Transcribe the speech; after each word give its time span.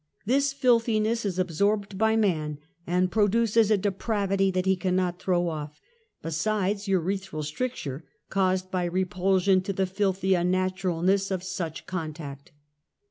This 0.25 0.51
filthiness 0.51 1.25
is 1.25 1.37
absorbed 1.37 1.95
by 1.95 2.15
man 2.15 2.57
and 2.87 3.11
produces 3.11 3.69
a. 3.69 3.77
depravity 3.77 4.49
that 4.49 4.65
he 4.65 4.75
cannot 4.75 5.19
throw 5.21 5.47
off, 5.47 5.79
besides 6.23 6.87
urethral? 6.87 7.43
stricture 7.43 8.03
caused 8.27 8.71
by 8.71 8.85
repulsion 8.85 9.61
to 9.61 9.73
the 9.73 9.85
filthy 9.85 10.31
unnatu 10.31 10.85
ralness 10.91 11.29
of 11.29 11.43
such 11.43 11.85
contact. 11.85 12.51